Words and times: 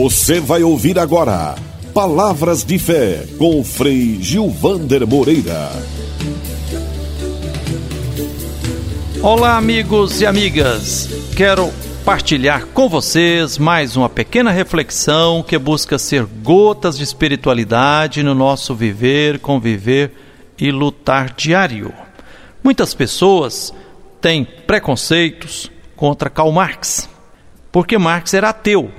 Você 0.00 0.38
vai 0.38 0.62
ouvir 0.62 0.96
agora 0.96 1.56
Palavras 1.92 2.62
de 2.62 2.78
Fé 2.78 3.26
com 3.36 3.64
Frei 3.64 4.22
Gilvander 4.22 5.04
Moreira. 5.04 5.72
Olá, 9.20 9.56
amigos 9.56 10.20
e 10.20 10.26
amigas. 10.26 11.08
Quero 11.36 11.72
partilhar 12.04 12.66
com 12.66 12.88
vocês 12.88 13.58
mais 13.58 13.96
uma 13.96 14.08
pequena 14.08 14.52
reflexão 14.52 15.42
que 15.42 15.58
busca 15.58 15.98
ser 15.98 16.24
gotas 16.44 16.96
de 16.96 17.02
espiritualidade 17.02 18.22
no 18.22 18.36
nosso 18.36 18.76
viver, 18.76 19.40
conviver 19.40 20.12
e 20.56 20.70
lutar 20.70 21.34
diário. 21.34 21.92
Muitas 22.62 22.94
pessoas 22.94 23.74
têm 24.20 24.44
preconceitos 24.44 25.68
contra 25.96 26.30
Karl 26.30 26.52
Marx, 26.52 27.10
porque 27.72 27.98
Marx 27.98 28.32
era 28.32 28.50
ateu, 28.50 28.92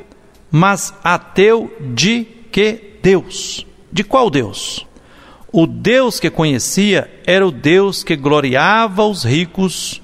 mas 0.52 0.94
ateu 1.04 1.72
de 1.80 2.26
que 2.52 2.98
Deus? 3.02 3.66
De 3.92 4.04
qual 4.04 4.30
Deus? 4.30 4.86
O 5.52 5.66
Deus 5.66 6.20
que 6.20 6.30
conhecia 6.30 7.10
era 7.26 7.46
o 7.46 7.52
Deus 7.52 8.04
que 8.04 8.16
gloriava 8.16 9.04
os 9.04 9.24
ricos 9.24 10.02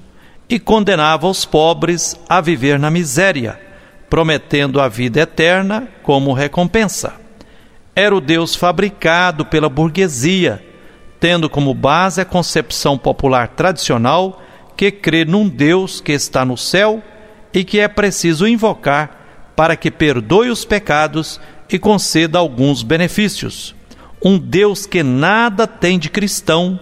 e 0.48 0.58
condenava 0.58 1.28
os 1.28 1.44
pobres 1.44 2.16
a 2.28 2.40
viver 2.40 2.78
na 2.78 2.90
miséria, 2.90 3.60
prometendo 4.08 4.80
a 4.80 4.88
vida 4.88 5.20
eterna 5.20 5.88
como 6.02 6.32
recompensa. 6.32 7.14
Era 7.94 8.14
o 8.14 8.20
Deus 8.20 8.54
fabricado 8.54 9.46
pela 9.46 9.68
burguesia, 9.68 10.64
tendo 11.18 11.48
como 11.48 11.72
base 11.72 12.20
a 12.20 12.24
concepção 12.24 12.98
popular 12.98 13.48
tradicional 13.48 14.42
que 14.76 14.90
crê 14.90 15.24
num 15.24 15.48
Deus 15.48 16.00
que 16.00 16.12
está 16.12 16.44
no 16.44 16.56
céu 16.56 17.02
e 17.52 17.64
que 17.64 17.80
é 17.80 17.88
preciso 17.88 18.46
invocar 18.46 19.15
para 19.56 19.74
que 19.74 19.90
perdoe 19.90 20.50
os 20.50 20.64
pecados 20.64 21.40
e 21.68 21.78
conceda 21.78 22.38
alguns 22.38 22.82
benefícios. 22.82 23.74
Um 24.22 24.38
Deus 24.38 24.86
que 24.86 25.02
nada 25.02 25.66
tem 25.66 25.98
de 25.98 26.10
cristão 26.10 26.78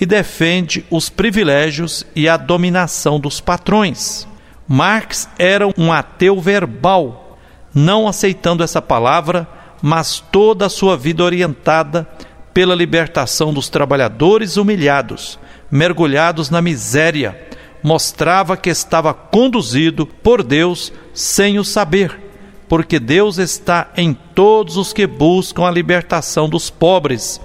e 0.00 0.04
defende 0.04 0.84
os 0.90 1.08
privilégios 1.08 2.04
e 2.16 2.28
a 2.28 2.36
dominação 2.36 3.20
dos 3.20 3.40
patrões. 3.40 4.26
Marx 4.66 5.28
era 5.38 5.68
um 5.78 5.92
ateu 5.92 6.40
verbal, 6.40 7.38
não 7.74 8.08
aceitando 8.08 8.64
essa 8.64 8.80
palavra, 8.80 9.46
mas 9.82 10.18
toda 10.32 10.66
a 10.66 10.70
sua 10.70 10.96
vida 10.96 11.22
orientada 11.22 12.08
pela 12.54 12.74
libertação 12.74 13.52
dos 13.52 13.68
trabalhadores 13.68 14.56
humilhados, 14.56 15.38
mergulhados 15.70 16.50
na 16.50 16.62
miséria, 16.62 17.48
mostrava 17.84 18.56
que 18.56 18.70
estava 18.70 19.12
conduzido 19.12 20.06
por 20.06 20.42
Deus 20.42 20.90
sem 21.12 21.58
o 21.58 21.64
saber, 21.64 22.18
porque 22.66 22.98
Deus 22.98 23.36
está 23.36 23.90
em 23.94 24.14
todos 24.14 24.78
os 24.78 24.94
que 24.94 25.06
buscam 25.06 25.66
a 25.66 25.70
libertação 25.70 26.48
dos 26.48 26.70
pobres, 26.70 27.38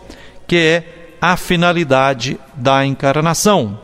que 0.47 0.55
é 0.55 1.15
a 1.21 1.35
finalidade 1.35 2.39
da 2.55 2.85
encarnação. 2.85 3.77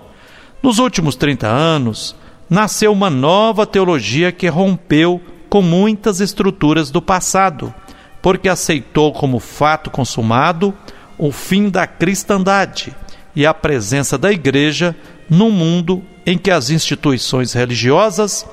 Nos 0.64 0.80
últimos 0.80 1.18
30 1.18 1.46
anos, 1.46 2.16
nasceu 2.50 2.94
uma 2.94 3.10
nova 3.10 3.68
teologia 3.68 4.32
que 4.32 4.48
rompeu 4.48 5.20
com 5.50 5.62
muitas 5.62 6.22
estruturas 6.22 6.90
do 6.90 7.02
passado, 7.02 7.74
porque 8.22 8.48
aceitou 8.48 9.12
como 9.12 9.42
fato 9.42 9.92
consumado 9.92 10.74
o 11.18 11.34
fim 11.34 11.70
da 11.70 11.86
cristandade 11.86 12.96
e 13.36 13.46
a 13.46 13.54
presença 13.54 14.18
da 14.18 14.32
Igreja 14.32 14.96
num 15.30 15.52
mundo 15.52 16.04
em 16.26 16.38
que 16.38 16.52
as 16.52 16.70
instituições 16.70 17.54
religiosas 17.54 18.46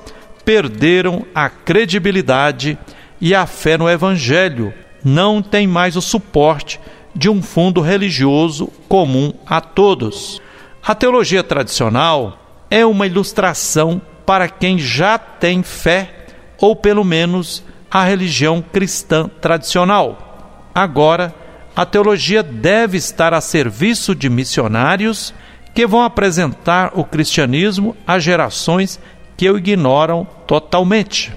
perderam 0.43 1.25
a 1.33 1.49
credibilidade 1.49 2.77
e 3.19 3.33
a 3.33 3.45
fé 3.45 3.77
no 3.77 3.89
Evangelho 3.89 4.73
não 5.03 5.41
tem 5.41 5.65
mais 5.65 5.95
o 5.95 6.01
suporte 6.01 6.79
de 7.15 7.29
um 7.29 7.41
fundo 7.41 7.81
religioso 7.81 8.67
comum 8.87 9.33
a 9.45 9.61
todos. 9.61 10.41
A 10.85 10.93
teologia 10.93 11.43
tradicional 11.43 12.65
é 12.69 12.85
uma 12.85 13.05
ilustração 13.05 14.01
para 14.25 14.49
quem 14.49 14.79
já 14.79 15.17
tem 15.17 15.63
fé, 15.63 16.25
ou 16.59 16.75
pelo 16.75 17.03
menos 17.03 17.63
a 17.91 18.03
religião 18.03 18.61
cristã 18.61 19.29
tradicional. 19.39 20.67
Agora, 20.73 21.35
a 21.75 21.85
teologia 21.85 22.43
deve 22.43 22.97
estar 22.97 23.33
a 23.33 23.41
serviço 23.41 24.13
de 24.13 24.29
missionários 24.29 25.33
que 25.73 25.87
vão 25.87 26.03
apresentar 26.03 26.91
o 26.93 27.03
cristianismo 27.03 27.95
a 28.05 28.19
gerações 28.19 28.99
que 29.35 29.49
o 29.49 29.57
ignoram 29.57 30.27
totalmente. 30.45 31.33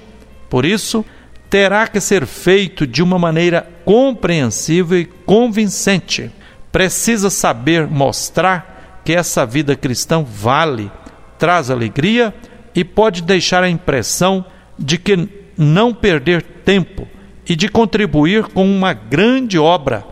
Por 0.51 0.65
isso, 0.65 1.05
terá 1.49 1.87
que 1.87 2.01
ser 2.01 2.27
feito 2.27 2.87
de 2.87 3.03
uma 3.03 3.19
maneira 3.19 3.67
compreensível 3.85 4.99
e 4.99 5.07
convincente. 5.07 6.31
Precisa 6.71 7.31
saber 7.31 7.87
mostrar 7.87 9.01
que 9.05 9.15
essa 9.15 9.47
vida 9.47 9.75
cristã 9.75 10.23
vale, 10.23 10.91
traz 11.39 11.71
alegria 11.71 12.35
e 12.75 12.85
pode 12.85 13.23
deixar 13.23 13.63
a 13.63 13.71
impressão 13.71 14.45
de 14.79 14.99
que 14.99 15.29
não 15.57 15.95
perder 15.95 16.43
tempo 16.43 17.09
e 17.49 17.57
de 17.57 17.69
contribuir 17.69 18.45
com 18.49 18.69
uma 18.69 18.93
grande 18.93 19.59
obra, 19.59 20.05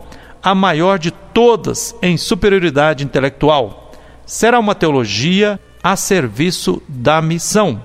a 0.45 0.53
maior 0.53 0.99
de 0.99 1.09
todas 1.09 1.95
em 2.03 2.15
superioridade 2.17 3.03
intelectual. 3.03 3.91
Será 4.27 4.59
uma 4.59 4.75
teologia 4.75 5.59
a 5.81 5.95
serviço 5.95 6.81
da 6.87 7.19
missão. 7.19 7.81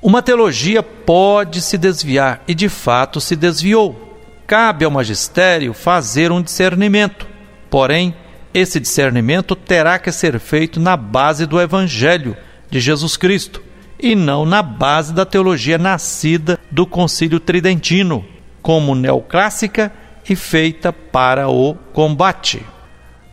Uma 0.00 0.22
teologia 0.22 0.82
pode 0.82 1.60
se 1.60 1.76
desviar 1.76 2.42
e 2.48 2.54
de 2.54 2.70
fato 2.70 3.20
se 3.20 3.36
desviou 3.36 4.10
cabe 4.50 4.84
ao 4.84 4.90
magistério 4.90 5.72
fazer 5.72 6.32
um 6.32 6.42
discernimento. 6.42 7.24
Porém, 7.70 8.12
esse 8.52 8.80
discernimento 8.80 9.54
terá 9.54 9.96
que 9.96 10.10
ser 10.10 10.40
feito 10.40 10.80
na 10.80 10.96
base 10.96 11.46
do 11.46 11.60
Evangelho 11.60 12.36
de 12.68 12.80
Jesus 12.80 13.16
Cristo 13.16 13.62
e 13.96 14.16
não 14.16 14.44
na 14.44 14.60
base 14.60 15.14
da 15.14 15.24
teologia 15.24 15.78
nascida 15.78 16.58
do 16.68 16.84
Concílio 16.84 17.38
Tridentino, 17.38 18.24
como 18.60 18.96
neoclássica 18.96 19.92
e 20.28 20.36
feita 20.36 20.92
para 20.92 21.48
o 21.48 21.74
combate. 21.92 22.64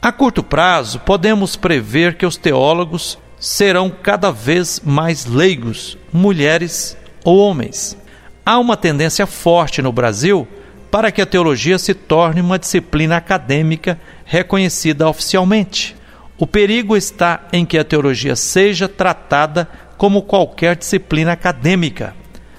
A 0.02 0.12
curto 0.12 0.44
prazo, 0.44 1.00
podemos 1.00 1.56
prever 1.56 2.16
que 2.16 2.26
os 2.26 2.38
teólogos 2.38 3.18
serão 3.40 3.90
cada 3.90 4.32
vez 4.32 4.80
mais 4.84 5.26
leigos, 5.26 5.98
mulheres 6.12 6.98
ou 7.24 7.38
homens. 7.38 7.98
Há 8.46 8.58
uma 8.60 8.78
tendência 8.78 9.28
forte 9.28 9.82
no 9.82 9.92
Brasil 9.92 10.48
para 10.90 11.12
que 11.12 11.22
a 11.22 11.26
teologia 11.26 11.78
se 11.78 11.94
torne 11.94 12.42
uma 12.42 12.58
disciplina 12.58 13.18
acadêmica 13.18 14.00
reconhecida 14.26 15.08
oficialmente. 15.08 15.96
O 16.38 16.48
perigo 16.48 16.96
está 16.96 17.48
em 17.52 17.66
que 17.66 17.78
a 17.78 17.84
teologia 17.84 18.36
seja 18.36 18.88
tratada 18.88 19.68
como 19.98 20.22
qualquer 20.22 20.76
disciplina 20.76 21.32
acadêmica, 21.34 22.16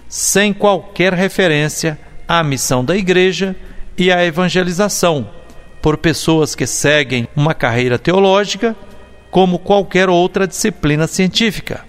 sem 0.09 0.53
qualquer 0.53 1.15
referência 1.15 1.99
à 2.27 2.43
missão 2.43 2.85
da 2.85 2.97
igreja 2.97 3.57
e 3.99 4.13
à 4.13 4.25
evangelização, 4.25 5.29
por 5.83 5.97
pessoas 5.97 6.55
que 6.55 6.67
seguem 6.67 7.29
uma 7.35 7.53
carreira 7.53 7.99
teológica 7.99 8.77
como 9.31 9.59
qualquer 9.59 10.09
outra 10.09 10.47
disciplina 10.47 11.07
científica. 11.07 11.85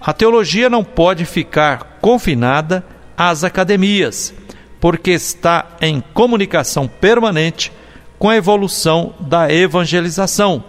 A 0.00 0.12
teologia 0.12 0.68
não 0.68 0.84
pode 0.84 1.24
ficar 1.24 1.98
confinada 2.00 2.84
às 3.16 3.42
academias 3.42 4.34
porque 4.80 5.12
está 5.12 5.76
em 5.80 6.02
comunicação 6.12 6.86
permanente 6.86 7.72
com 8.18 8.28
a 8.28 8.36
evolução 8.36 9.14
da 9.18 9.50
evangelização. 9.50 10.62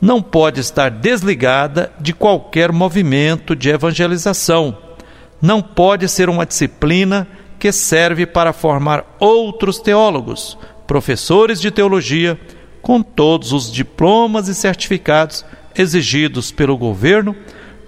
Não 0.00 0.20
pode 0.20 0.60
estar 0.60 0.90
desligada 0.90 1.92
de 2.00 2.12
qualquer 2.12 2.72
movimento 2.72 3.54
de 3.54 3.70
evangelização. 3.70 4.76
Não 5.40 5.62
pode 5.62 6.08
ser 6.08 6.28
uma 6.28 6.44
disciplina 6.44 7.26
que 7.58 7.72
serve 7.72 8.26
para 8.26 8.52
formar 8.52 9.16
outros 9.18 9.78
teólogos, 9.78 10.56
professores 10.86 11.60
de 11.60 11.70
teologia, 11.70 12.38
com 12.82 13.02
todos 13.02 13.52
os 13.52 13.72
diplomas 13.72 14.48
e 14.48 14.54
certificados 14.54 15.44
exigidos 15.74 16.50
pelo 16.50 16.76
governo 16.76 17.34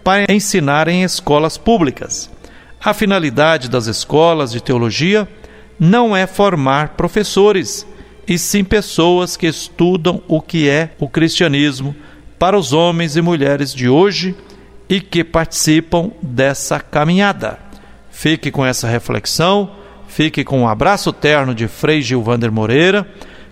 para 0.02 0.32
ensinar 0.32 0.88
em 0.88 1.02
escolas 1.02 1.56
públicas. 1.56 2.30
A 2.80 2.94
finalidade 2.94 3.68
das 3.68 3.86
escolas 3.86 4.52
de 4.52 4.62
teologia 4.62 5.28
não 5.78 6.16
é 6.16 6.26
formar 6.26 6.90
professores, 6.90 7.86
e 8.26 8.38
sim 8.38 8.62
pessoas 8.62 9.36
que 9.36 9.46
estudam 9.46 10.22
o 10.28 10.40
que 10.40 10.68
é 10.68 10.90
o 10.98 11.08
cristianismo 11.08 11.94
para 12.38 12.58
os 12.58 12.72
homens 12.72 13.16
e 13.16 13.22
mulheres 13.22 13.72
de 13.72 13.88
hoje 13.88 14.36
e 14.88 15.00
que 15.00 15.24
participam 15.24 16.10
dessa 16.22 16.78
caminhada. 16.78 17.67
Fique 18.18 18.50
com 18.50 18.66
essa 18.66 18.88
reflexão, 18.88 19.70
fique 20.08 20.42
com 20.42 20.62
um 20.62 20.68
abraço 20.68 21.12
terno 21.12 21.54
de 21.54 21.68
Frei 21.68 22.02
Gilvander 22.02 22.50
Moreira, 22.50 23.06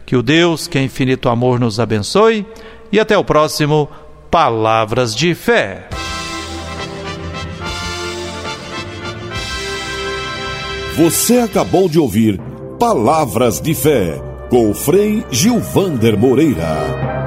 que 0.05 0.17
o 0.17 0.23
Deus, 0.25 0.67
que 0.67 0.77
é 0.77 0.83
infinito 0.83 1.29
amor, 1.29 1.61
nos 1.61 1.79
abençoe 1.79 2.45
e 2.91 2.99
até 2.99 3.17
o 3.17 3.23
próximo 3.23 3.89
Palavras 4.29 5.15
de 5.15 5.37
Fé. 5.37 5.89
Você 10.97 11.39
acabou 11.39 11.89
de 11.89 12.01
ouvir 12.01 12.41
Palavras 12.77 13.61
de 13.61 13.73
Fé, 13.73 14.21
com 14.51 14.75
Frei 14.75 15.25
Gilvander 15.31 16.19
Moreira. 16.19 17.26